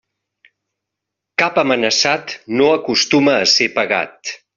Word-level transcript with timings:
Cap 1.41 1.59
amenaçat, 1.63 2.33
no 2.61 2.71
acostuma 2.79 3.37
a 3.43 3.49
ser 3.53 3.69
pegat. 3.77 4.35